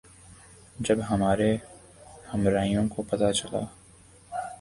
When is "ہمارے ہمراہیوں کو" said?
1.09-3.01